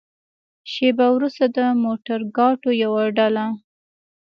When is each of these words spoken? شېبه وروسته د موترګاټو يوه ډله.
شېبه 0.71 1.07
وروسته 1.15 1.45
د 1.57 1.59
موترګاټو 1.83 2.69
يوه 2.83 3.03
ډله. 3.17 3.45